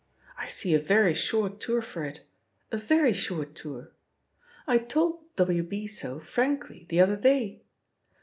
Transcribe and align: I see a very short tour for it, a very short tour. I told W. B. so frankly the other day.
I 0.35 0.47
see 0.47 0.73
a 0.73 0.79
very 0.79 1.13
short 1.13 1.59
tour 1.59 1.79
for 1.79 2.03
it, 2.03 2.21
a 2.71 2.77
very 2.77 3.13
short 3.13 3.53
tour. 3.53 3.91
I 4.65 4.79
told 4.79 5.35
W. 5.35 5.61
B. 5.61 5.85
so 5.85 6.19
frankly 6.19 6.87
the 6.89 6.99
other 6.99 7.15
day. 7.17 7.61